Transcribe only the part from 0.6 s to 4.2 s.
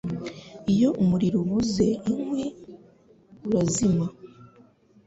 Iyo umuriro ubuze inkwi urazima